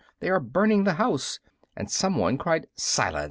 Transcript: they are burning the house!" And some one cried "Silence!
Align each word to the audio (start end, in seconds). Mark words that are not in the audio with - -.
they 0.19 0.31
are 0.31 0.39
burning 0.39 0.83
the 0.83 0.95
house!" 0.95 1.39
And 1.75 1.91
some 1.91 2.15
one 2.17 2.35
cried 2.39 2.65
"Silence! 2.73 3.19